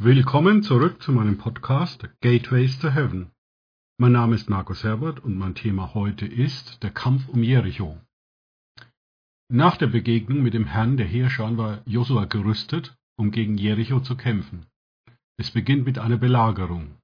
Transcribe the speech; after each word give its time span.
Willkommen 0.00 0.62
zurück 0.62 1.02
zu 1.02 1.10
meinem 1.10 1.38
Podcast 1.38 2.08
Gateways 2.20 2.78
to 2.78 2.88
Heaven. 2.88 3.32
Mein 3.98 4.12
Name 4.12 4.36
ist 4.36 4.48
Markus 4.48 4.84
Herbert 4.84 5.18
und 5.24 5.36
mein 5.36 5.56
Thema 5.56 5.92
heute 5.92 6.24
ist 6.24 6.84
der 6.84 6.90
Kampf 6.90 7.28
um 7.28 7.42
Jericho. 7.42 7.98
Nach 9.50 9.76
der 9.76 9.88
Begegnung 9.88 10.40
mit 10.40 10.54
dem 10.54 10.66
Herrn 10.66 10.98
der 10.98 11.06
Heerschar 11.06 11.56
war 11.56 11.82
Josua 11.84 12.26
gerüstet, 12.26 12.96
um 13.16 13.32
gegen 13.32 13.58
Jericho 13.58 13.98
zu 13.98 14.16
kämpfen. 14.16 14.66
Es 15.36 15.50
beginnt 15.50 15.84
mit 15.84 15.98
einer 15.98 16.18
Belagerung. 16.18 16.96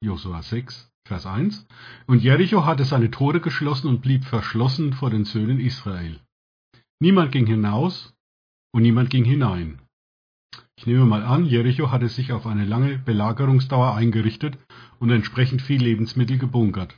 Josua 0.00 0.42
6, 0.42 0.90
Vers 1.06 1.26
1. 1.26 1.68
Und 2.08 2.20
Jericho 2.20 2.64
hatte 2.64 2.84
seine 2.84 3.12
Tore 3.12 3.40
geschlossen 3.40 3.86
und 3.86 4.02
blieb 4.02 4.24
verschlossen 4.24 4.92
vor 4.92 5.10
den 5.10 5.24
Söhnen 5.24 5.60
Israel. 5.60 6.18
Niemand 6.98 7.30
ging 7.30 7.46
hinaus 7.46 8.12
und 8.72 8.82
niemand 8.82 9.10
ging 9.10 9.24
hinein. 9.24 9.83
Ich 10.84 10.88
nehme 10.88 11.06
mal 11.06 11.22
an, 11.22 11.46
Jericho 11.46 11.90
hatte 11.90 12.10
sich 12.10 12.30
auf 12.30 12.46
eine 12.46 12.66
lange 12.66 12.98
Belagerungsdauer 12.98 13.94
eingerichtet 13.94 14.58
und 14.98 15.08
entsprechend 15.08 15.62
viel 15.62 15.82
Lebensmittel 15.82 16.36
gebunkert. 16.36 16.94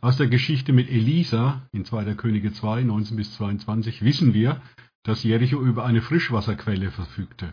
Aus 0.00 0.16
der 0.16 0.26
Geschichte 0.26 0.72
mit 0.72 0.90
Elisa 0.90 1.62
in 1.70 1.84
2. 1.84 2.16
Könige 2.16 2.52
2, 2.52 2.82
19 2.82 3.16
bis 3.16 3.32
22 3.34 4.02
wissen 4.02 4.34
wir, 4.34 4.60
dass 5.04 5.22
Jericho 5.22 5.60
über 5.60 5.84
eine 5.84 6.02
Frischwasserquelle 6.02 6.90
verfügte. 6.90 7.52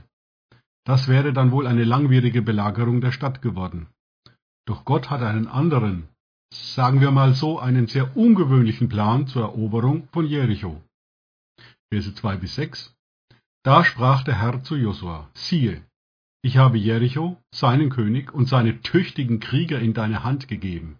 Das 0.87 1.07
wäre 1.07 1.33
dann 1.33 1.51
wohl 1.51 1.67
eine 1.67 1.83
langwierige 1.83 2.41
Belagerung 2.41 2.99
der 2.99 3.11
Stadt 3.11 3.43
geworden. 3.43 3.85
Doch 4.65 4.85
Gott 4.85 5.11
hat 5.11 5.21
einen 5.21 5.45
anderen, 5.45 6.09
sagen 6.51 6.99
wir 6.99 7.11
mal 7.11 7.35
so, 7.35 7.59
einen 7.59 7.85
sehr 7.85 8.17
ungewöhnlichen 8.17 8.89
Plan 8.89 9.27
zur 9.27 9.43
Eroberung 9.43 10.07
von 10.13 10.25
Jericho. 10.25 10.81
Verse 11.91 12.15
2 12.15 12.37
bis 12.37 12.55
6 12.55 12.95
da 13.63 13.83
sprach 13.83 14.23
der 14.23 14.39
Herr 14.39 14.63
zu 14.63 14.75
Josua, 14.75 15.29
siehe, 15.33 15.83
ich 16.41 16.57
habe 16.57 16.77
Jericho, 16.77 17.37
seinen 17.53 17.89
König 17.89 18.33
und 18.33 18.47
seine 18.47 18.81
tüchtigen 18.81 19.39
Krieger 19.39 19.79
in 19.79 19.93
deine 19.93 20.23
Hand 20.23 20.47
gegeben. 20.47 20.97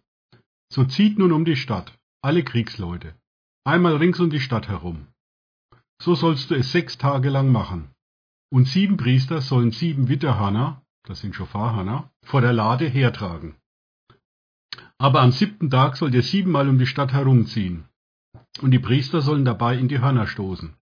So 0.71 0.83
zieht 0.83 1.17
nun 1.17 1.31
um 1.31 1.45
die 1.45 1.55
Stadt, 1.55 1.97
alle 2.21 2.43
Kriegsleute, 2.43 3.15
einmal 3.63 3.95
rings 3.95 4.19
um 4.19 4.29
die 4.29 4.41
Stadt 4.41 4.67
herum. 4.67 5.07
So 6.01 6.15
sollst 6.15 6.51
du 6.51 6.55
es 6.55 6.71
sechs 6.71 6.97
Tage 6.97 7.29
lang 7.29 7.51
machen. 7.51 7.89
Und 8.51 8.67
sieben 8.67 8.97
Priester 8.97 9.41
sollen 9.41 9.71
sieben 9.71 10.09
Witterhörner, 10.09 10.81
das 11.03 11.21
sind 11.21 11.35
Schofarhörner, 11.35 12.09
vor 12.25 12.41
der 12.41 12.53
Lade 12.53 12.87
hertragen. 12.87 13.55
Aber 14.97 15.21
am 15.21 15.31
siebten 15.31 15.69
Tag 15.69 15.95
sollt 15.95 16.13
ihr 16.13 16.23
siebenmal 16.23 16.67
um 16.67 16.77
die 16.77 16.87
Stadt 16.87 17.13
herumziehen. 17.13 17.85
Und 18.61 18.71
die 18.71 18.79
Priester 18.79 19.21
sollen 19.21 19.45
dabei 19.45 19.77
in 19.77 19.87
die 19.87 19.99
Hörner 19.99 20.27
stoßen. 20.27 20.73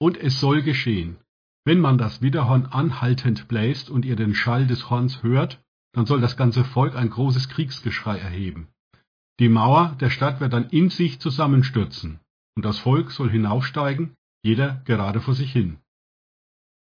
Und 0.00 0.16
es 0.16 0.40
soll 0.40 0.62
geschehen, 0.62 1.18
wenn 1.64 1.80
man 1.80 1.98
das 1.98 2.22
Widerhorn 2.22 2.66
anhaltend 2.66 3.48
bläst 3.48 3.90
und 3.90 4.04
ihr 4.04 4.16
den 4.16 4.34
Schall 4.34 4.66
des 4.66 4.88
Horns 4.88 5.22
hört, 5.22 5.62
dann 5.92 6.06
soll 6.06 6.20
das 6.20 6.36
ganze 6.36 6.64
Volk 6.64 6.96
ein 6.96 7.10
großes 7.10 7.48
Kriegsgeschrei 7.48 8.18
erheben. 8.18 8.68
Die 9.40 9.48
Mauer 9.48 9.96
der 10.00 10.10
Stadt 10.10 10.40
wird 10.40 10.52
dann 10.52 10.68
in 10.70 10.90
sich 10.90 11.20
zusammenstürzen, 11.20 12.20
und 12.56 12.64
das 12.64 12.78
Volk 12.78 13.10
soll 13.10 13.30
hinaufsteigen, 13.30 14.14
jeder 14.42 14.82
gerade 14.86 15.20
vor 15.20 15.34
sich 15.34 15.52
hin. 15.52 15.78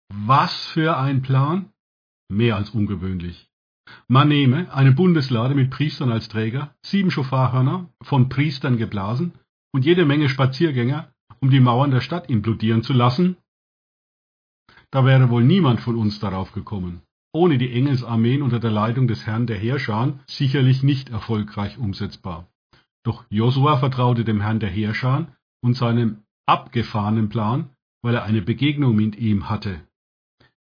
Was 0.09 0.65
für 0.65 0.97
ein 0.97 1.21
Plan? 1.21 1.71
Mehr 2.29 2.55
als 2.55 2.71
ungewöhnlich. 2.71 3.49
Man 4.07 4.27
nehme 4.27 4.73
eine 4.73 4.91
Bundeslade 4.91 5.55
mit 5.55 5.71
Priestern 5.71 6.11
als 6.11 6.27
Träger, 6.27 6.75
sieben 6.81 7.11
Schofarhörner, 7.11 7.89
von 8.01 8.27
Priestern 8.27 8.77
geblasen, 8.77 9.33
und 9.73 9.85
jede 9.85 10.05
Menge 10.05 10.27
Spaziergänger, 10.27 11.13
um 11.41 11.49
die 11.49 11.59
Mauern 11.59 11.91
der 11.91 12.01
Stadt 12.01 12.29
implodieren 12.29 12.83
zu 12.83 12.93
lassen? 12.93 13.37
Da 14.91 15.05
wäre 15.05 15.29
wohl 15.29 15.43
niemand 15.43 15.81
von 15.81 15.95
uns 15.95 16.19
darauf 16.19 16.51
gekommen. 16.53 17.01
Ohne 17.33 17.57
die 17.57 17.71
Engelsarmeen 17.71 18.41
unter 18.41 18.59
der 18.59 18.71
Leitung 18.71 19.07
des 19.07 19.25
Herrn 19.25 19.47
der 19.47 19.57
Heerscharen 19.57 20.21
sicherlich 20.27 20.81
nicht 20.81 21.09
erfolgreich 21.09 21.77
umsetzbar. 21.77 22.47
Doch 23.03 23.25
Josua 23.29 23.77
vertraute 23.77 24.23
dem 24.23 24.41
Herrn 24.41 24.59
der 24.59 24.69
Heerscharen 24.69 25.27
und 25.61 25.75
seinem 25.75 26.23
abgefahrenen 26.45 27.29
Plan, 27.29 27.69
weil 28.01 28.15
er 28.15 28.23
eine 28.23 28.41
Begegnung 28.41 28.95
mit 28.95 29.17
ihm 29.17 29.49
hatte. 29.49 29.81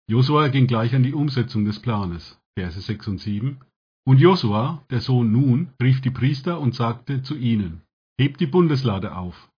Josua 0.09 0.49
ging 0.49 0.67
gleich 0.67 0.95
an 0.95 1.03
die 1.03 1.15
Umsetzung 1.15 1.65
des 1.65 1.81
Planes. 1.81 2.39
Verse 2.55 2.81
6 2.81 3.09
und 3.09 3.19
7. 3.19 3.59
Und 4.05 4.19
Josua, 4.19 4.85
der 4.91 5.01
Sohn 5.01 5.33
Nun, 5.33 5.73
rief 5.81 6.01
die 6.01 6.11
Priester 6.11 6.61
und 6.61 6.75
sagte 6.75 7.23
zu 7.23 7.37
ihnen, 7.37 7.83
Hebt 8.19 8.41
die 8.41 8.47
Bundeslade 8.47 9.17
auf. 9.17 9.51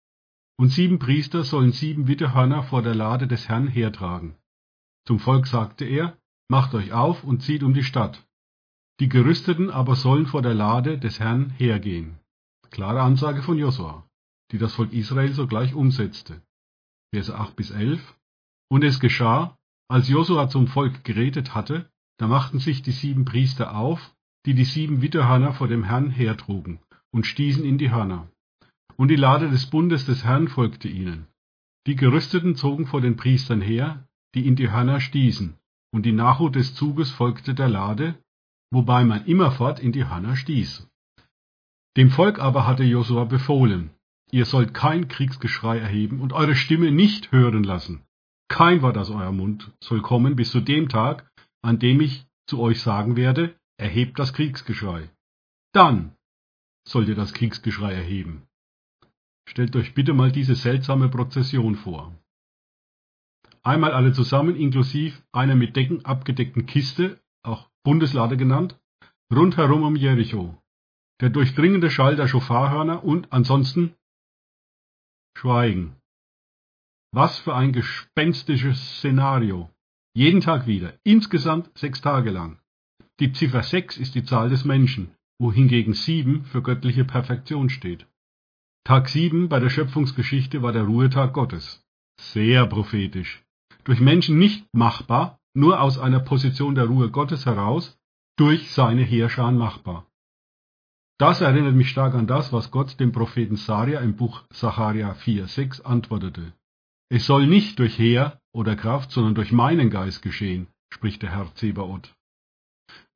Und 0.56 0.68
sieben 0.68 0.98
Priester 0.98 1.42
sollen 1.44 1.72
sieben 1.72 2.06
Witterhörner 2.06 2.62
vor 2.62 2.82
der 2.82 2.94
Lade 2.94 3.26
des 3.26 3.48
Herrn 3.48 3.66
hertragen. 3.66 4.36
Zum 5.06 5.18
Volk 5.18 5.46
sagte 5.46 5.84
er, 5.84 6.16
Macht 6.48 6.74
euch 6.74 6.92
auf 6.92 7.24
und 7.24 7.42
zieht 7.42 7.62
um 7.62 7.72
die 7.72 7.84
Stadt. 7.84 8.26
Die 9.00 9.08
Gerüsteten 9.08 9.70
aber 9.70 9.96
sollen 9.96 10.26
vor 10.26 10.42
der 10.42 10.54
Lade 10.54 10.98
des 10.98 11.18
Herrn 11.18 11.50
hergehen. 11.50 12.18
Klare 12.70 13.02
Ansage 13.02 13.42
von 13.42 13.58
Josua, 13.58 14.06
die 14.52 14.58
das 14.58 14.74
Volk 14.74 14.92
Israel 14.92 15.32
sogleich 15.32 15.74
umsetzte. 15.74 16.42
Verse 17.12 17.34
8 17.34 17.56
bis 17.56 17.70
11. 17.70 18.14
Und 18.68 18.84
es 18.84 19.00
geschah, 19.00 19.56
als 19.88 20.08
Josua 20.08 20.48
zum 20.48 20.68
Volk 20.68 21.02
geredet 21.02 21.54
hatte, 21.54 21.90
da 22.18 22.28
machten 22.28 22.58
sich 22.58 22.82
die 22.82 22.92
sieben 22.92 23.24
Priester 23.24 23.74
auf, 23.74 24.14
die 24.46 24.54
die 24.54 24.64
sieben 24.64 25.02
Witterhörner 25.02 25.54
vor 25.54 25.68
dem 25.68 25.84
Herrn 25.84 26.10
hertrugen, 26.10 26.80
und 27.10 27.26
stießen 27.26 27.64
in 27.64 27.78
die 27.78 27.90
Hörner. 27.90 28.28
Und 28.96 29.08
die 29.08 29.16
Lade 29.16 29.50
des 29.50 29.66
Bundes 29.66 30.06
des 30.06 30.24
Herrn 30.24 30.48
folgte 30.48 30.88
ihnen. 30.88 31.26
Die 31.86 31.96
Gerüsteten 31.96 32.56
zogen 32.56 32.86
vor 32.86 33.00
den 33.00 33.16
Priestern 33.16 33.60
her, 33.60 34.06
die 34.34 34.46
in 34.46 34.56
die 34.56 34.70
Hörner 34.70 35.00
stießen, 35.00 35.58
und 35.92 36.06
die 36.06 36.12
Nachhut 36.12 36.54
des 36.54 36.74
Zuges 36.74 37.10
folgte 37.10 37.54
der 37.54 37.68
Lade, 37.68 38.14
wobei 38.70 39.04
man 39.04 39.26
immerfort 39.26 39.80
in 39.80 39.92
die 39.92 40.06
Hörner 40.08 40.36
stieß. 40.36 40.88
Dem 41.96 42.10
Volk 42.10 42.38
aber 42.38 42.66
hatte 42.66 42.84
Josua 42.84 43.24
befohlen, 43.24 43.90
ihr 44.30 44.46
sollt 44.46 44.74
kein 44.74 45.08
Kriegsgeschrei 45.08 45.78
erheben 45.78 46.20
und 46.20 46.32
eure 46.32 46.56
Stimme 46.56 46.90
nicht 46.90 47.30
hören 47.30 47.62
lassen. 47.62 48.02
Kein 48.48 48.82
Wort 48.82 48.98
aus 48.98 49.10
eurem 49.10 49.36
Mund 49.36 49.72
soll 49.82 50.02
kommen 50.02 50.36
bis 50.36 50.50
zu 50.50 50.60
dem 50.60 50.88
Tag, 50.88 51.30
an 51.62 51.78
dem 51.78 52.00
ich 52.00 52.26
zu 52.46 52.60
euch 52.60 52.82
sagen 52.82 53.16
werde, 53.16 53.54
erhebt 53.76 54.18
das 54.18 54.32
Kriegsgeschrei. 54.32 55.10
Dann 55.72 56.14
sollt 56.86 57.08
ihr 57.08 57.14
das 57.14 57.32
Kriegsgeschrei 57.32 57.92
erheben. 57.92 58.42
Stellt 59.46 59.76
euch 59.76 59.94
bitte 59.94 60.14
mal 60.14 60.32
diese 60.32 60.54
seltsame 60.54 61.08
Prozession 61.08 61.76
vor. 61.76 62.12
Einmal 63.62 63.92
alle 63.92 64.12
zusammen, 64.12 64.56
inklusive 64.56 65.22
einer 65.32 65.54
mit 65.54 65.74
Decken 65.76 66.04
abgedeckten 66.04 66.66
Kiste, 66.66 67.18
auch 67.42 67.70
Bundeslade 67.82 68.36
genannt, 68.36 68.78
rundherum 69.32 69.82
um 69.82 69.96
Jericho. 69.96 70.60
Der 71.20 71.30
durchdringende 71.30 71.90
Schall 71.90 72.16
der 72.16 72.28
Schofarhörner 72.28 73.04
und 73.04 73.32
ansonsten 73.32 73.94
Schweigen. 75.36 75.96
Was 77.12 77.38
für 77.38 77.54
ein 77.54 77.72
gespenstisches 77.72 78.98
Szenario. 78.98 79.70
Jeden 80.14 80.40
Tag 80.40 80.66
wieder, 80.66 80.98
insgesamt 81.04 81.70
sechs 81.76 82.00
Tage 82.00 82.30
lang. 82.30 82.58
Die 83.20 83.32
Ziffer 83.32 83.62
sechs 83.62 83.96
ist 83.96 84.14
die 84.14 84.24
Zahl 84.24 84.48
des 84.48 84.64
Menschen, 84.64 85.14
wohingegen 85.38 85.94
sieben 85.94 86.44
für 86.44 86.62
göttliche 86.62 87.04
Perfektion 87.04 87.70
steht. 87.70 88.06
Tag 88.86 89.08
7 89.08 89.48
bei 89.48 89.60
der 89.60 89.70
Schöpfungsgeschichte 89.70 90.60
war 90.62 90.72
der 90.72 90.82
Ruhetag 90.82 91.32
Gottes. 91.32 91.82
Sehr 92.20 92.66
prophetisch. 92.66 93.42
Durch 93.84 93.98
Menschen 93.98 94.38
nicht 94.38 94.66
machbar, 94.74 95.38
nur 95.54 95.80
aus 95.80 95.98
einer 95.98 96.20
Position 96.20 96.74
der 96.74 96.84
Ruhe 96.84 97.10
Gottes 97.10 97.46
heraus, 97.46 97.96
durch 98.36 98.70
seine 98.72 99.02
Heerschar 99.02 99.52
machbar. 99.52 100.06
Das 101.18 101.40
erinnert 101.40 101.74
mich 101.74 101.88
stark 101.88 102.14
an 102.14 102.26
das, 102.26 102.52
was 102.52 102.70
Gott 102.70 103.00
dem 103.00 103.12
Propheten 103.12 103.56
Saria 103.56 104.00
im 104.00 104.16
Buch 104.16 104.44
Sacharja 104.50 105.12
4,6 105.12 105.82
antwortete. 105.82 106.52
Es 107.08 107.24
soll 107.24 107.46
nicht 107.46 107.78
durch 107.78 107.98
Heer 107.98 108.38
oder 108.52 108.76
Kraft, 108.76 109.12
sondern 109.12 109.34
durch 109.34 109.50
meinen 109.50 109.88
Geist 109.88 110.20
geschehen, 110.20 110.66
spricht 110.92 111.22
der 111.22 111.30
Herr 111.30 111.54
Zebaoth. 111.54 112.14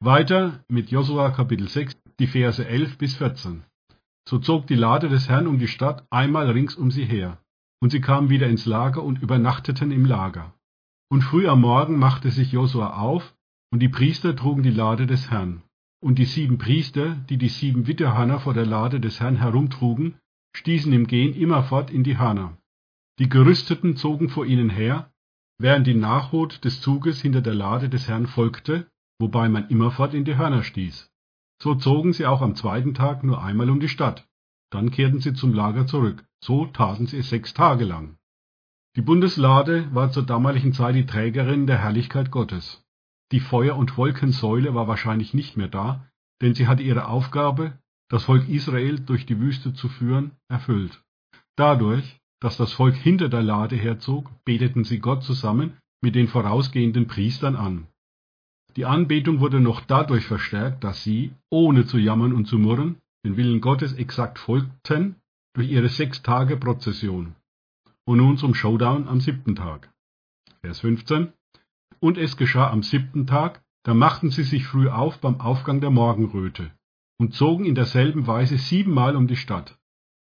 Weiter 0.00 0.64
mit 0.69 0.91
Josua 0.91 1.31
Kapitel 1.31 1.69
6, 1.69 1.94
die 2.21 2.26
Verse 2.26 2.67
11 2.67 2.97
bis 2.97 3.17
14. 3.17 3.64
So 4.28 4.38
zog 4.38 4.66
die 4.66 4.75
Lade 4.75 5.08
des 5.08 5.30
Herrn 5.30 5.46
um 5.46 5.58
die 5.58 5.69
Stadt 5.69 6.06
einmal 6.10 6.50
rings 6.50 6.75
um 6.75 6.90
sie 6.90 7.06
her, 7.06 7.38
und 7.80 7.88
sie 7.88 8.02
kamen 8.02 8.28
wieder 8.28 8.46
ins 8.46 8.66
Lager 8.66 9.02
und 9.02 9.22
übernachteten 9.22 9.90
im 9.90 10.04
Lager. 10.04 10.52
Und 11.10 11.22
früh 11.22 11.48
am 11.48 11.62
Morgen 11.62 11.98
machte 11.98 12.30
sich 12.30 12.52
Josua 12.52 12.98
auf, 12.98 13.34
und 13.72 13.80
die 13.80 13.88
Priester 13.88 14.36
trugen 14.36 14.62
die 14.62 14.76
Lade 14.82 15.06
des 15.06 15.30
Herrn. 15.30 15.62
Und 16.00 16.19
die 16.19 16.26
sieben 16.26 16.58
Priester, 16.58 17.14
die 17.30 17.38
die 17.38 17.48
sieben 17.48 17.86
Witterhörner 17.86 18.38
vor 18.38 18.52
der 18.52 18.66
Lade 18.66 19.00
des 19.00 19.19
Herrn 19.19 19.36
herumtrugen, 19.36 20.19
stießen 20.54 20.92
im 20.92 21.06
Gehen 21.06 21.34
immerfort 21.34 21.90
in 21.90 22.04
die 22.04 22.19
Hörner. 22.19 22.58
Die 23.19 23.30
Gerüsteten 23.30 23.96
zogen 23.96 24.28
vor 24.28 24.44
ihnen 24.44 24.69
her, 24.69 25.10
während 25.56 25.86
die 25.86 25.94
Nachhut 25.94 26.66
des 26.66 26.82
Zuges 26.82 27.22
hinter 27.22 27.40
der 27.40 27.54
Lade 27.54 27.88
des 27.88 28.06
Herrn 28.08 28.26
folgte, 28.26 28.88
wobei 29.19 29.48
man 29.48 29.69
immerfort 29.69 30.12
in 30.12 30.26
die 30.26 30.36
Hörner 30.36 30.64
stieß. 30.64 31.10
So 31.62 31.75
zogen 31.75 32.12
sie 32.12 32.26
auch 32.26 32.40
am 32.40 32.55
zweiten 32.55 32.94
Tag 32.94 33.25
nur 33.25 33.43
einmal 33.43 33.70
um 33.70 33.81
die 33.81 33.88
Stadt. 33.88 34.26
Dann 34.70 34.90
kehrten 34.90 35.20
sie 35.20 35.34
zum 35.34 35.52
Lager 35.52 35.87
zurück. 35.87 36.25
So 36.43 36.66
taten 36.66 37.06
sie 37.06 37.19
es 37.19 37.31
sechs 37.31 37.55
Tage 37.55 37.84
lang. 37.84 38.16
Die 38.96 39.02
Bundeslade 39.02 39.93
war 39.94 40.10
zur 40.10 40.25
damaligen 40.25 40.72
Zeit 40.72 40.94
die 40.94 41.06
Trägerin 41.06 41.66
der 41.66 41.78
Herrlichkeit 41.78 42.31
Gottes. 42.31 42.84
Die 43.32 43.40
Feuer- 43.40 43.76
und 43.76 43.96
Wolkensäule 43.96 44.75
war 44.75 44.88
wahrscheinlich 44.88 45.34
nicht 45.34 45.56
mehr 45.56 45.69
da, 45.69 46.08
denn 46.40 46.55
sie 46.55 46.66
hatte 46.66 46.82
ihre 46.82 47.08
Aufgabe, 47.08 47.78
das 48.08 48.25
Volk 48.25 48.49
Israel 48.49 49.00
durch 49.00 49.26
die 49.26 49.38
Wüste 49.38 49.75
zu 49.75 49.88
führen, 49.88 50.32
erfüllt. 50.49 51.02
Dadurch, 51.56 52.19
dass 52.40 52.56
das 52.56 52.72
Volk 52.72 52.94
hinter 52.94 53.28
der 53.28 53.43
Lade 53.43 53.76
herzog, 53.76 54.31
beteten 54.44 54.84
sie 54.84 55.00
Gott 55.00 55.25
zusammen 55.25 55.76
mit 56.00 56.14
den 56.14 56.28
vorausgehenden 56.28 57.06
Priestern 57.06 57.56
an. 57.56 57.88
Die 58.76 58.85
Anbetung 58.85 59.41
wurde 59.41 59.61
noch 59.61 59.81
dadurch 59.81 60.26
verstärkt, 60.26 60.85
dass 60.85 61.03
sie, 61.03 61.32
ohne 61.50 61.87
zu 61.87 61.99
jammern 61.99 62.32
und 62.32 62.47
zu 62.47 62.59
murren, 62.59 62.97
den 63.25 63.37
Willen 63.37 63.61
Gottes 63.61 63.94
exakt 63.94 64.38
folgten 64.38 65.17
durch 65.55 65.70
ihre 65.70 65.88
Sechs-Tage-Prozession. 65.88 67.35
Und 68.05 68.19
nun 68.19 68.38
zum 68.38 68.55
Showdown 68.55 69.09
am 69.09 69.20
siebten 69.20 69.56
Tag. 69.56 69.91
Vers 70.61 70.81
15. 70.81 71.32
Und 72.00 72.17
es 72.17 72.37
geschah 72.37 72.70
am 72.70 72.82
siebten 72.82 73.26
Tag, 73.26 73.62
da 73.85 73.94
machten 73.94 74.31
sie 74.31 74.44
sich 74.44 74.67
früh 74.67 74.88
auf 74.88 75.19
beim 75.19 75.41
Aufgang 75.41 75.81
der 75.81 75.91
Morgenröte 75.91 76.71
und 77.19 77.35
zogen 77.35 77.64
in 77.64 77.75
derselben 77.75 78.26
Weise 78.26 78.59
siebenmal 78.59 79.17
um 79.17 79.26
die 79.26 79.37
Stadt. 79.37 79.79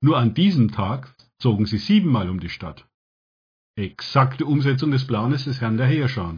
Nur 0.01 0.17
an 0.17 0.33
diesem 0.33 0.71
Tag 0.71 1.15
zogen 1.39 1.65
sie 1.65 1.77
siebenmal 1.77 2.29
um 2.29 2.39
die 2.39 2.49
Stadt. 2.49 2.87
Exakte 3.77 4.45
Umsetzung 4.45 4.91
des 4.91 5.05
Planes 5.05 5.45
des 5.45 5.61
Herrn 5.61 5.77
der 5.77 5.87
Heerschar. 5.87 6.37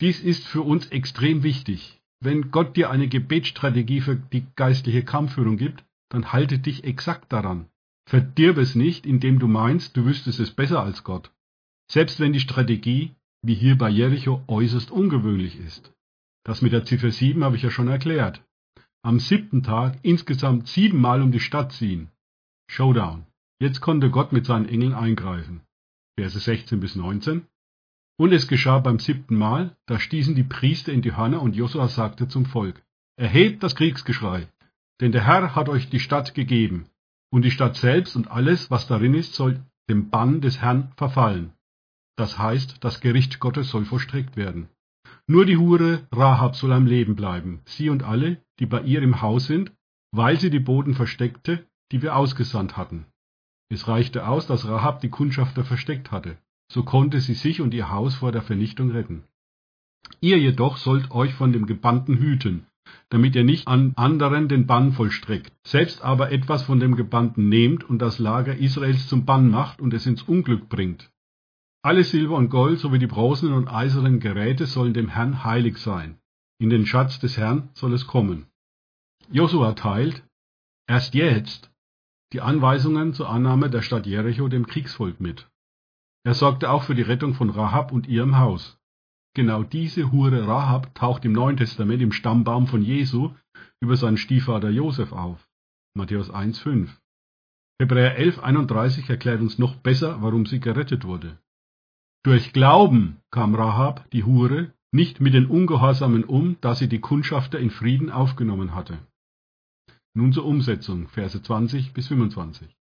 Dies 0.00 0.20
ist 0.20 0.46
für 0.46 0.62
uns 0.62 0.86
extrem 0.88 1.42
wichtig. 1.42 2.00
Wenn 2.20 2.50
Gott 2.50 2.76
dir 2.76 2.90
eine 2.90 3.08
Gebetsstrategie 3.08 4.00
für 4.00 4.16
die 4.16 4.46
geistliche 4.56 5.04
Kampfführung 5.04 5.56
gibt, 5.56 5.84
dann 6.08 6.32
halte 6.32 6.58
dich 6.58 6.84
exakt 6.84 7.32
daran. 7.32 7.66
Verdirb 8.06 8.58
es 8.58 8.74
nicht, 8.74 9.06
indem 9.06 9.38
du 9.38 9.46
meinst, 9.46 9.96
du 9.96 10.04
wüsstest 10.04 10.40
es 10.40 10.50
besser 10.50 10.82
als 10.82 11.04
Gott. 11.04 11.32
Selbst 11.90 12.20
wenn 12.20 12.32
die 12.32 12.40
Strategie, 12.40 13.14
wie 13.42 13.54
hier 13.54 13.76
bei 13.76 13.88
Jericho, 13.88 14.42
äußerst 14.46 14.90
ungewöhnlich 14.90 15.58
ist. 15.58 15.92
Das 16.44 16.62
mit 16.62 16.72
der 16.72 16.84
Ziffer 16.84 17.10
7 17.10 17.42
habe 17.44 17.56
ich 17.56 17.62
ja 17.62 17.70
schon 17.70 17.88
erklärt. 17.88 18.42
Am 19.02 19.20
siebten 19.20 19.62
Tag 19.62 19.98
insgesamt 20.02 20.68
siebenmal 20.68 21.22
um 21.22 21.30
die 21.30 21.40
Stadt 21.40 21.72
ziehen. 21.72 22.10
Showdown. 22.68 23.26
Jetzt 23.60 23.80
konnte 23.80 24.10
Gott 24.10 24.32
mit 24.32 24.46
seinen 24.46 24.68
Engeln 24.68 24.94
eingreifen. 24.94 25.60
Verse 26.18 26.38
16 26.38 26.80
bis 26.80 26.96
19. 26.96 27.46
Und 28.16 28.32
es 28.32 28.46
geschah 28.46 28.78
beim 28.78 28.98
siebten 28.98 29.36
Mal, 29.36 29.76
da 29.86 29.98
stießen 29.98 30.34
die 30.34 30.44
Priester 30.44 30.92
in 30.92 31.02
die 31.02 31.16
Hörner 31.16 31.42
und 31.42 31.56
Josua 31.56 31.88
sagte 31.88 32.28
zum 32.28 32.46
Volk, 32.46 32.82
Erhebt 33.16 33.62
das 33.62 33.76
Kriegsgeschrei, 33.76 34.48
denn 35.00 35.12
der 35.12 35.26
Herr 35.26 35.54
hat 35.54 35.68
euch 35.68 35.88
die 35.88 36.00
Stadt 36.00 36.34
gegeben, 36.34 36.86
und 37.30 37.42
die 37.42 37.50
Stadt 37.50 37.76
selbst 37.76 38.16
und 38.16 38.30
alles, 38.30 38.70
was 38.70 38.86
darin 38.86 39.14
ist, 39.14 39.34
soll 39.34 39.60
dem 39.88 40.10
Bann 40.10 40.40
des 40.40 40.60
Herrn 40.60 40.92
verfallen. 40.96 41.52
Das 42.16 42.38
heißt, 42.38 42.84
das 42.84 43.00
Gericht 43.00 43.40
Gottes 43.40 43.70
soll 43.70 43.84
vollstreckt 43.84 44.36
werden. 44.36 44.68
Nur 45.26 45.44
die 45.46 45.56
Hure 45.56 46.06
Rahab 46.12 46.54
soll 46.54 46.72
am 46.72 46.86
Leben 46.86 47.16
bleiben, 47.16 47.60
sie 47.64 47.88
und 47.90 48.02
alle, 48.02 48.42
die 48.60 48.66
bei 48.66 48.82
ihr 48.82 49.02
im 49.02 49.20
Haus 49.20 49.46
sind, 49.46 49.72
weil 50.12 50.38
sie 50.38 50.50
die 50.50 50.60
Boden 50.60 50.94
versteckte, 50.94 51.66
die 51.90 52.02
wir 52.02 52.14
ausgesandt 52.14 52.76
hatten. 52.76 53.06
Es 53.68 53.88
reichte 53.88 54.28
aus, 54.28 54.46
dass 54.46 54.68
Rahab 54.68 55.00
die 55.00 55.08
Kundschafter 55.08 55.64
versteckt 55.64 56.12
hatte, 56.12 56.38
so 56.68 56.82
konnte 56.82 57.20
sie 57.20 57.34
sich 57.34 57.60
und 57.60 57.74
ihr 57.74 57.90
Haus 57.90 58.14
vor 58.16 58.32
der 58.32 58.42
Vernichtung 58.42 58.90
retten. 58.90 59.24
Ihr 60.20 60.38
jedoch 60.38 60.76
sollt 60.76 61.10
euch 61.10 61.34
von 61.34 61.52
dem 61.52 61.66
Gebannten 61.66 62.16
hüten, 62.18 62.66
damit 63.08 63.34
ihr 63.36 63.44
nicht 63.44 63.68
an 63.68 63.92
anderen 63.96 64.48
den 64.48 64.66
Bann 64.66 64.92
vollstreckt, 64.92 65.52
selbst 65.66 66.02
aber 66.02 66.32
etwas 66.32 66.62
von 66.62 66.80
dem 66.80 66.96
Gebannten 66.96 67.48
nehmt 67.48 67.84
und 67.84 68.00
das 68.00 68.18
Lager 68.18 68.56
Israels 68.56 69.08
zum 69.08 69.24
Bann 69.24 69.50
macht 69.50 69.80
und 69.80 69.94
es 69.94 70.06
ins 70.06 70.22
Unglück 70.22 70.68
bringt. 70.68 71.10
Alle 71.82 72.04
Silber 72.04 72.36
und 72.36 72.48
Gold 72.48 72.78
sowie 72.78 72.98
die 72.98 73.06
bronzenen 73.06 73.54
und 73.54 73.68
eisernen 73.68 74.18
Geräte 74.20 74.66
sollen 74.66 74.94
dem 74.94 75.08
Herrn 75.08 75.44
heilig 75.44 75.78
sein. 75.78 76.18
In 76.58 76.70
den 76.70 76.86
Schatz 76.86 77.18
des 77.18 77.36
Herrn 77.36 77.68
soll 77.74 77.92
es 77.92 78.06
kommen. 78.06 78.46
Josua 79.30 79.72
teilt, 79.72 80.24
erst 80.86 81.14
jetzt, 81.14 81.70
die 82.32 82.40
Anweisungen 82.40 83.12
zur 83.12 83.28
Annahme 83.28 83.68
der 83.70 83.82
Stadt 83.82 84.06
Jericho 84.06 84.48
dem 84.48 84.66
Kriegsvolk 84.66 85.20
mit. 85.20 85.46
Er 86.24 86.34
sorgte 86.34 86.70
auch 86.70 86.84
für 86.84 86.94
die 86.94 87.02
Rettung 87.02 87.34
von 87.34 87.50
Rahab 87.50 87.92
und 87.92 88.08
ihrem 88.08 88.38
Haus. 88.38 88.78
Genau 89.34 89.62
diese 89.62 90.10
Hure 90.10 90.46
Rahab 90.46 90.94
taucht 90.94 91.24
im 91.24 91.32
Neuen 91.32 91.56
Testament 91.56 92.00
im 92.00 92.12
Stammbaum 92.12 92.66
von 92.66 92.82
Jesu 92.82 93.34
über 93.80 93.96
seinen 93.96 94.16
Stiefvater 94.16 94.70
Josef 94.70 95.12
auf. 95.12 95.46
Matthäus 95.94 96.30
1,5. 96.30 96.88
Hebräer 97.80 98.18
11,31 98.18 99.10
erklärt 99.10 99.40
uns 99.40 99.58
noch 99.58 99.76
besser, 99.76 100.22
warum 100.22 100.46
sie 100.46 100.60
gerettet 100.60 101.04
wurde. 101.04 101.38
Durch 102.24 102.52
Glauben 102.52 103.20
kam 103.30 103.54
Rahab, 103.54 104.08
die 104.10 104.24
Hure, 104.24 104.72
nicht 104.92 105.20
mit 105.20 105.34
den 105.34 105.46
Ungehorsamen 105.46 106.24
um, 106.24 106.56
da 106.60 106.74
sie 106.74 106.88
die 106.88 107.00
Kundschafter 107.00 107.58
in 107.58 107.70
Frieden 107.70 108.10
aufgenommen 108.10 108.74
hatte. 108.74 108.98
Nun 110.14 110.32
zur 110.32 110.46
Umsetzung, 110.46 111.08
Verse 111.08 111.42
20 111.42 111.92
bis 111.92 112.08
25. 112.08 112.74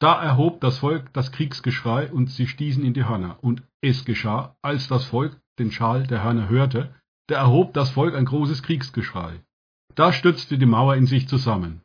Da 0.00 0.22
erhob 0.22 0.60
das 0.60 0.78
Volk 0.78 1.12
das 1.12 1.32
Kriegsgeschrei 1.32 2.10
und 2.12 2.30
sie 2.30 2.46
stießen 2.46 2.84
in 2.84 2.94
die 2.94 3.04
Hörner. 3.04 3.38
Und 3.42 3.62
es 3.80 4.04
geschah, 4.04 4.56
als 4.62 4.86
das 4.88 5.04
Volk 5.04 5.40
den 5.58 5.72
Schal 5.72 6.06
der 6.06 6.22
Hörner 6.22 6.48
hörte, 6.48 6.94
da 7.26 7.36
erhob 7.36 7.74
das 7.74 7.90
Volk 7.90 8.14
ein 8.14 8.24
großes 8.24 8.62
Kriegsgeschrei. 8.62 9.40
Da 9.94 10.12
stürzte 10.12 10.56
die 10.56 10.66
Mauer 10.66 10.94
in 10.94 11.06
sich 11.06 11.26
zusammen. 11.26 11.82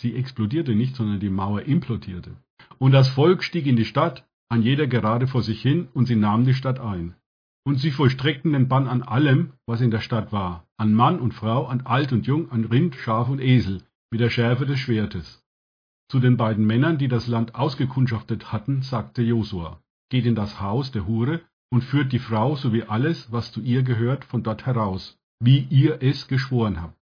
Sie 0.00 0.14
explodierte 0.14 0.74
nicht, 0.74 0.96
sondern 0.96 1.20
die 1.20 1.30
Mauer 1.30 1.62
implodierte. 1.62 2.36
Und 2.78 2.92
das 2.92 3.08
Volk 3.08 3.44
stieg 3.44 3.66
in 3.66 3.76
die 3.76 3.84
Stadt, 3.84 4.26
an 4.48 4.62
jeder 4.62 4.86
gerade 4.86 5.26
vor 5.26 5.42
sich 5.42 5.60
hin, 5.60 5.88
und 5.92 6.06
sie 6.06 6.16
nahmen 6.16 6.46
die 6.46 6.54
Stadt 6.54 6.80
ein. 6.80 7.14
Und 7.64 7.78
sie 7.80 7.90
vollstreckten 7.90 8.52
den 8.52 8.68
Bann 8.68 8.88
an 8.88 9.02
allem, 9.02 9.52
was 9.66 9.80
in 9.80 9.90
der 9.90 10.00
Stadt 10.00 10.32
war, 10.32 10.66
an 10.76 10.94
Mann 10.94 11.18
und 11.18 11.34
Frau, 11.34 11.66
an 11.66 11.82
Alt 11.82 12.12
und 12.12 12.26
Jung, 12.26 12.50
an 12.50 12.64
Rind, 12.64 12.94
Schaf 12.94 13.28
und 13.28 13.40
Esel, 13.40 13.82
mit 14.10 14.20
der 14.20 14.30
Schärfe 14.30 14.66
des 14.66 14.78
Schwertes. 14.78 15.42
Zu 16.08 16.20
den 16.20 16.36
beiden 16.36 16.64
Männern, 16.66 16.98
die 16.98 17.08
das 17.08 17.26
Land 17.26 17.54
ausgekundschaftet 17.54 18.52
hatten, 18.52 18.82
sagte 18.82 19.22
Josua, 19.22 19.80
geht 20.08 20.26
in 20.26 20.36
das 20.36 20.60
Haus 20.60 20.92
der 20.92 21.06
Hure 21.06 21.40
und 21.70 21.82
führt 21.82 22.12
die 22.12 22.20
Frau 22.20 22.54
sowie 22.56 22.84
alles, 22.84 23.32
was 23.32 23.50
zu 23.50 23.60
ihr 23.60 23.82
gehört, 23.82 24.24
von 24.24 24.42
dort 24.42 24.66
heraus, 24.66 25.18
wie 25.40 25.66
ihr 25.70 26.02
es 26.02 26.28
geschworen 26.28 26.80
habt. 26.80 26.96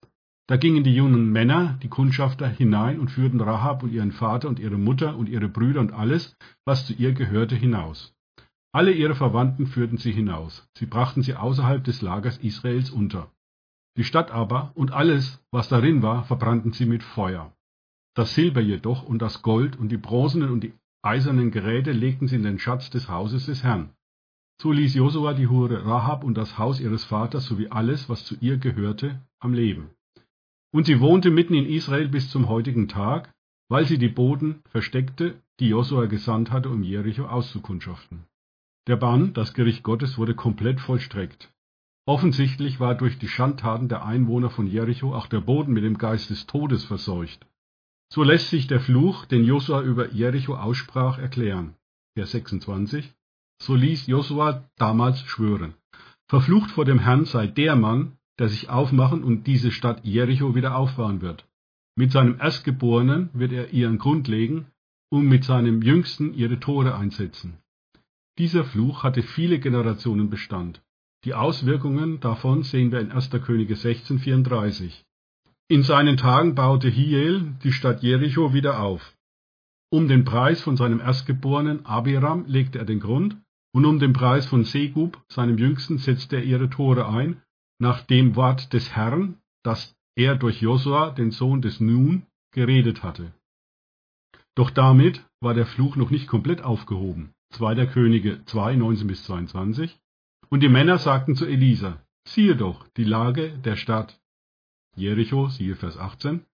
Da 0.46 0.56
gingen 0.56 0.84
die 0.84 0.94
jungen 0.94 1.32
Männer, 1.32 1.78
die 1.82 1.88
Kundschafter, 1.88 2.46
hinein 2.48 3.00
und 3.00 3.10
führten 3.10 3.40
Rahab 3.40 3.82
und 3.82 3.92
ihren 3.92 4.12
Vater 4.12 4.48
und 4.48 4.58
ihre 4.58 4.76
Mutter 4.76 5.16
und 5.16 5.28
ihre 5.28 5.48
Brüder 5.48 5.80
und 5.80 5.92
alles, 5.92 6.36
was 6.66 6.86
zu 6.86 6.92
ihr 6.92 7.12
gehörte, 7.12 7.56
hinaus. 7.56 8.14
Alle 8.72 8.92
ihre 8.92 9.14
Verwandten 9.14 9.66
führten 9.66 9.98
sie 9.98 10.12
hinaus. 10.12 10.68
Sie 10.76 10.86
brachten 10.86 11.22
sie 11.22 11.34
außerhalb 11.34 11.82
des 11.84 12.02
Lagers 12.02 12.38
Israels 12.38 12.90
unter. 12.90 13.30
Die 13.96 14.04
Stadt 14.04 14.32
aber 14.32 14.72
und 14.74 14.92
alles, 14.92 15.42
was 15.50 15.68
darin 15.68 16.02
war, 16.02 16.24
verbrannten 16.24 16.72
sie 16.72 16.84
mit 16.84 17.02
Feuer. 17.02 17.53
Das 18.14 18.34
Silber 18.34 18.60
jedoch 18.60 19.02
und 19.02 19.20
das 19.20 19.42
Gold 19.42 19.76
und 19.76 19.88
die 19.90 19.96
bronzenen 19.96 20.50
und 20.50 20.62
die 20.62 20.72
eisernen 21.02 21.50
Geräte 21.50 21.92
legten 21.92 22.28
sie 22.28 22.36
in 22.36 22.44
den 22.44 22.58
Schatz 22.58 22.88
des 22.90 23.08
Hauses 23.08 23.46
des 23.46 23.64
Herrn. 23.64 23.90
So 24.62 24.70
ließ 24.70 24.94
Josua 24.94 25.34
die 25.34 25.48
Hure 25.48 25.84
Rahab 25.84 26.22
und 26.22 26.34
das 26.34 26.56
Haus 26.56 26.80
ihres 26.80 27.04
Vaters 27.04 27.46
sowie 27.46 27.68
alles, 27.68 28.08
was 28.08 28.24
zu 28.24 28.36
ihr 28.40 28.56
gehörte, 28.56 29.20
am 29.40 29.52
Leben. 29.52 29.90
Und 30.72 30.86
sie 30.86 31.00
wohnte 31.00 31.30
mitten 31.30 31.54
in 31.54 31.66
Israel 31.66 32.08
bis 32.08 32.30
zum 32.30 32.48
heutigen 32.48 32.88
Tag, 32.88 33.32
weil 33.68 33.84
sie 33.86 33.98
die 33.98 34.08
Boden 34.08 34.62
versteckte, 34.68 35.42
die 35.60 35.68
Josua 35.68 36.06
gesandt 36.06 36.52
hatte, 36.52 36.68
um 36.68 36.82
Jericho 36.82 37.26
auszukundschaften. 37.26 38.26
Der 38.86 38.96
Bann, 38.96 39.32
das 39.34 39.54
Gericht 39.54 39.82
Gottes, 39.82 40.18
wurde 40.18 40.34
komplett 40.34 40.80
vollstreckt. 40.80 41.52
Offensichtlich 42.06 42.80
war 42.80 42.94
durch 42.94 43.18
die 43.18 43.28
Schandtaten 43.28 43.88
der 43.88 44.04
Einwohner 44.04 44.50
von 44.50 44.66
Jericho 44.66 45.14
auch 45.14 45.26
der 45.26 45.40
Boden 45.40 45.72
mit 45.72 45.84
dem 45.84 45.96
Geist 45.96 46.30
des 46.30 46.46
Todes 46.46 46.84
verseucht. 46.84 47.46
So 48.12 48.22
lässt 48.22 48.50
sich 48.50 48.66
der 48.66 48.80
Fluch, 48.80 49.24
den 49.26 49.44
Josua 49.44 49.82
über 49.82 50.12
Jericho 50.12 50.54
aussprach, 50.54 51.18
erklären. 51.18 51.74
Vers 52.16 52.30
26. 52.32 53.12
So 53.60 53.74
ließ 53.74 54.06
Josua 54.06 54.68
damals 54.76 55.20
schwören. 55.20 55.74
Verflucht 56.28 56.70
vor 56.70 56.84
dem 56.84 56.98
Herrn 56.98 57.24
sei 57.24 57.46
der 57.46 57.76
Mann, 57.76 58.16
der 58.38 58.48
sich 58.48 58.68
aufmachen 58.68 59.22
und 59.22 59.46
diese 59.46 59.70
Stadt 59.70 60.04
Jericho 60.04 60.54
wieder 60.54 60.76
aufbauen 60.76 61.20
wird. 61.20 61.46
Mit 61.96 62.10
seinem 62.12 62.40
Erstgeborenen 62.40 63.30
wird 63.32 63.52
er 63.52 63.72
ihren 63.72 63.98
Grund 63.98 64.26
legen 64.26 64.66
und 65.10 65.26
mit 65.28 65.44
seinem 65.44 65.82
Jüngsten 65.82 66.34
ihre 66.34 66.58
Tore 66.58 66.96
einsetzen. 66.96 67.58
Dieser 68.38 68.64
Fluch 68.64 69.04
hatte 69.04 69.22
viele 69.22 69.60
Generationen 69.60 70.28
Bestand. 70.28 70.82
Die 71.24 71.34
Auswirkungen 71.34 72.18
davon 72.20 72.64
sehen 72.64 72.90
wir 72.90 73.00
in 73.00 73.12
1. 73.12 73.30
Könige 73.30 73.74
16,34. 73.74 75.04
In 75.66 75.82
seinen 75.82 76.18
Tagen 76.18 76.54
baute 76.54 76.88
Hiel 76.88 77.54
die 77.62 77.72
Stadt 77.72 78.02
Jericho 78.02 78.52
wieder 78.52 78.80
auf. 78.80 79.16
Um 79.90 80.08
den 80.08 80.26
Preis 80.26 80.60
von 80.60 80.76
seinem 80.76 81.00
Erstgeborenen 81.00 81.86
Abiram 81.86 82.44
legte 82.46 82.78
er 82.78 82.84
den 82.84 83.00
Grund, 83.00 83.38
und 83.72 83.86
um 83.86 83.98
den 83.98 84.12
Preis 84.12 84.44
von 84.46 84.64
Segub, 84.64 85.24
seinem 85.28 85.56
Jüngsten, 85.56 85.96
setzte 85.96 86.36
er 86.36 86.44
ihre 86.44 86.68
Tore 86.68 87.08
ein, 87.08 87.40
nach 87.78 88.02
dem 88.02 88.36
Wort 88.36 88.74
des 88.74 88.94
Herrn, 88.94 89.38
das 89.62 89.96
er 90.16 90.36
durch 90.36 90.60
Josua, 90.60 91.10
den 91.10 91.30
Sohn 91.30 91.62
des 91.62 91.80
Nun, 91.80 92.26
geredet 92.52 93.02
hatte. 93.02 93.32
Doch 94.54 94.70
damit 94.70 95.24
war 95.40 95.54
der 95.54 95.66
Fluch 95.66 95.96
noch 95.96 96.10
nicht 96.10 96.28
komplett 96.28 96.62
aufgehoben. 96.62 97.32
2. 97.52 97.86
Könige 97.86 98.44
2, 98.44 98.76
19 98.76 99.06
bis 99.06 99.24
22. 99.24 99.98
Und 100.50 100.60
die 100.60 100.68
Männer 100.68 100.98
sagten 100.98 101.36
zu 101.36 101.46
Elisa, 101.46 102.02
Siehe 102.28 102.54
doch, 102.54 102.86
die 102.96 103.04
Lage 103.04 103.58
der 103.64 103.76
Stadt 103.76 104.20
Jericho, 104.96 105.48
siehe 105.48 105.76
Vers 105.76 105.98
18, 105.98 106.44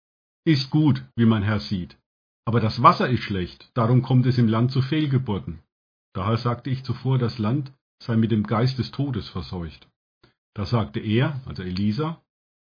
ist 0.44 0.70
gut, 0.70 1.04
wie 1.16 1.26
mein 1.26 1.42
Herr 1.42 1.60
sieht. 1.60 1.98
Aber 2.46 2.60
das 2.60 2.82
Wasser 2.82 3.08
ist 3.08 3.22
schlecht, 3.22 3.70
darum 3.74 4.02
kommt 4.02 4.26
es 4.26 4.38
im 4.38 4.48
Land 4.48 4.72
zu 4.72 4.82
Fehlgeburten. 4.82 5.60
Daher 6.14 6.38
sagte 6.38 6.70
ich 6.70 6.82
zuvor, 6.82 7.18
das 7.18 7.38
Land 7.38 7.72
sei 8.02 8.16
mit 8.16 8.30
dem 8.30 8.44
Geist 8.44 8.78
des 8.78 8.90
Todes 8.90 9.28
verseucht. 9.28 9.88
Da 10.54 10.64
sagte 10.64 11.00
er, 11.00 11.40
also 11.46 11.62
Elisa, 11.62 12.20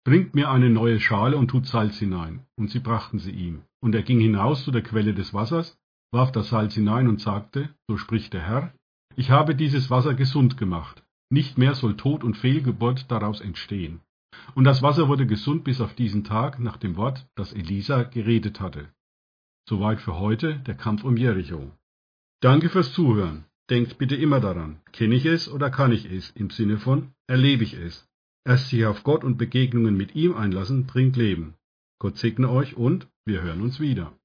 bringt 0.04 0.36
mir 0.36 0.50
eine 0.50 0.70
neue 0.70 1.00
Schale 1.00 1.38
und 1.38 1.48
tut 1.48 1.66
Salz 1.68 1.98
hinein. 1.98 2.46
Und 2.56 2.70
sie 2.70 2.80
brachten 2.80 3.20
sie 3.20 3.32
ihm. 3.32 3.64
Und 3.80 3.96
er 3.96 4.04
ging 4.04 4.20
hinaus 4.20 4.64
zu 4.64 4.72
der 4.72 4.84
Quelle 4.84 5.14
des 5.14 5.34
Wassers, 5.34 5.80
warf 6.12 6.32
das 6.32 6.50
Salz 6.50 6.76
hinein 6.76 7.08
und 7.08 7.22
sagte, 7.22 7.70
so 7.88 7.98
spricht 7.98 8.34
der 8.34 8.42
Herr, 8.42 8.74
ich 9.16 9.32
habe 9.32 9.56
dieses 9.56 9.90
Wasser 9.90 10.14
gesund 10.14 10.58
gemacht. 10.58 11.04
Nicht 11.30 11.58
mehr 11.58 11.76
soll 11.76 11.96
Tod 11.98 12.24
und 12.24 12.38
Fehlgeburt 12.38 13.10
daraus 13.10 13.42
entstehen. 13.42 14.02
Und 14.56 14.64
das 14.64 14.82
Wasser 14.82 15.08
wurde 15.08 15.26
gesund 15.26 15.64
bis 15.64 15.82
auf 15.82 15.94
diesen 15.96 16.24
Tag 16.24 16.60
nach 16.60 16.78
dem 16.78 16.96
Wort, 16.96 17.28
das 17.36 17.54
Elisa 17.54 18.04
geredet 18.04 18.60
hatte. 18.60 18.90
Soweit 19.68 20.02
für 20.02 20.20
heute 20.20 20.60
der 20.60 20.76
Kampf 20.76 21.04
um 21.04 21.18
Jericho. 21.18 21.72
Danke 22.42 22.70
fürs 22.70 22.94
Zuhören. 22.94 23.46
Denkt 23.70 23.98
bitte 23.98 24.16
immer 24.16 24.42
daran, 24.42 24.82
kenne 24.92 25.16
ich 25.16 25.26
es 25.26 25.50
oder 25.50 25.70
kann 25.70 25.94
ich 25.94 26.06
es, 26.06 26.32
im 26.32 26.50
Sinne 26.50 26.78
von 26.78 27.14
erlebe 27.28 27.64
ich 27.64 27.74
es. 27.74 28.06
Erst 28.44 28.70
sich 28.70 28.86
auf 28.86 29.04
Gott 29.04 29.24
und 29.24 29.38
Begegnungen 29.38 29.96
mit 29.96 30.16
ihm 30.16 30.36
einlassen, 30.36 30.88
bringt 30.88 31.16
Leben. 31.16 31.54
Gott 32.00 32.18
segne 32.18 32.50
euch 32.50 32.76
und 32.76 33.08
wir 33.24 33.42
hören 33.44 33.62
uns 33.62 33.80
wieder. 33.80 34.12